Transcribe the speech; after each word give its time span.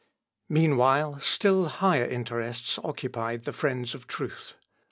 Meanwhile 0.49 1.19
still 1.19 1.65
higher 1.67 2.05
interests 2.05 2.79
occupied 2.83 3.43
the 3.43 3.53
friends 3.53 3.93
of 3.93 4.07
truth. 4.07 4.55